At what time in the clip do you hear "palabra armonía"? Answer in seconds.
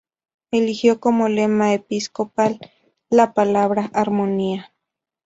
3.35-4.73